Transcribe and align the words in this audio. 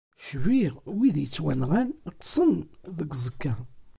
Cbiɣ 0.27 0.73
wid 0.97 1.15
yettwanɣan, 1.19 1.89
ṭṭsen 2.15 2.51
deg 2.97 3.11
uẓekka. 3.13 3.53